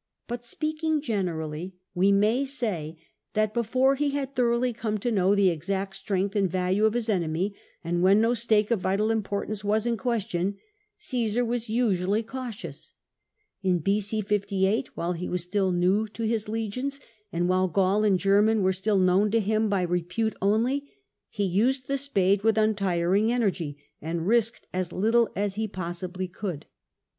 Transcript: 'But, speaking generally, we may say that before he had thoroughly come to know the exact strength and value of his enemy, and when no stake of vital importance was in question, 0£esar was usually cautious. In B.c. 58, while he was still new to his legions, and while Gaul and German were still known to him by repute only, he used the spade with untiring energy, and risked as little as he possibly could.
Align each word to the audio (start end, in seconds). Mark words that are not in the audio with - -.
'But, 0.28 0.44
speaking 0.44 1.00
generally, 1.00 1.76
we 1.94 2.12
may 2.12 2.44
say 2.44 2.98
that 3.32 3.54
before 3.54 3.94
he 3.94 4.10
had 4.10 4.36
thoroughly 4.36 4.74
come 4.74 4.98
to 4.98 5.10
know 5.10 5.34
the 5.34 5.48
exact 5.48 5.96
strength 5.96 6.36
and 6.36 6.50
value 6.50 6.84
of 6.84 6.92
his 6.92 7.08
enemy, 7.08 7.54
and 7.82 8.02
when 8.02 8.20
no 8.20 8.34
stake 8.34 8.70
of 8.70 8.80
vital 8.80 9.10
importance 9.10 9.64
was 9.64 9.86
in 9.86 9.96
question, 9.96 10.58
0£esar 11.00 11.46
was 11.46 11.70
usually 11.70 12.22
cautious. 12.22 12.92
In 13.62 13.78
B.c. 13.78 14.20
58, 14.20 14.94
while 14.94 15.14
he 15.14 15.26
was 15.30 15.42
still 15.42 15.72
new 15.72 16.06
to 16.06 16.24
his 16.24 16.50
legions, 16.50 17.00
and 17.32 17.48
while 17.48 17.66
Gaul 17.66 18.04
and 18.04 18.18
German 18.18 18.62
were 18.62 18.74
still 18.74 18.98
known 18.98 19.30
to 19.30 19.40
him 19.40 19.70
by 19.70 19.80
repute 19.80 20.36
only, 20.42 20.92
he 21.30 21.44
used 21.44 21.88
the 21.88 21.96
spade 21.96 22.42
with 22.42 22.58
untiring 22.58 23.32
energy, 23.32 23.78
and 24.02 24.26
risked 24.26 24.66
as 24.74 24.92
little 24.92 25.30
as 25.34 25.54
he 25.54 25.66
possibly 25.66 26.28
could. 26.28 26.66